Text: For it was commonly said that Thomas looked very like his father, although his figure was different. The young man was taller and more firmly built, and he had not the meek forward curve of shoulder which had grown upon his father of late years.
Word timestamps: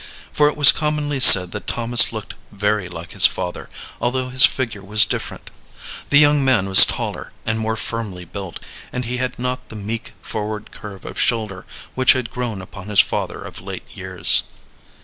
For 0.33 0.47
it 0.49 0.57
was 0.57 0.71
commonly 0.71 1.19
said 1.19 1.51
that 1.51 1.67
Thomas 1.67 2.11
looked 2.11 2.33
very 2.51 2.89
like 2.89 3.11
his 3.11 3.27
father, 3.27 3.69
although 4.01 4.29
his 4.29 4.47
figure 4.47 4.81
was 4.81 5.05
different. 5.05 5.51
The 6.09 6.17
young 6.17 6.43
man 6.43 6.67
was 6.67 6.87
taller 6.87 7.31
and 7.45 7.59
more 7.59 7.75
firmly 7.75 8.25
built, 8.25 8.59
and 8.91 9.05
he 9.05 9.17
had 9.17 9.37
not 9.37 9.69
the 9.69 9.75
meek 9.75 10.13
forward 10.19 10.71
curve 10.71 11.05
of 11.05 11.21
shoulder 11.21 11.67
which 11.93 12.13
had 12.13 12.31
grown 12.31 12.63
upon 12.63 12.87
his 12.87 12.99
father 12.99 13.43
of 13.43 13.61
late 13.61 13.85
years. 13.93 14.41